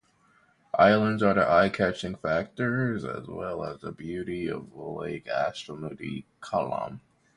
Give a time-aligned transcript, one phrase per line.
[0.79, 7.01] Islands are the eye-catching factors as well as the beauty of Lake Ashtamudi, Kollam.